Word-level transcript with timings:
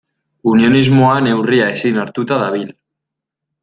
Unionismoa 0.51 1.13
neurria 1.27 1.69
ezin 1.77 2.03
hartuta 2.05 2.43
dabil. 2.47 2.77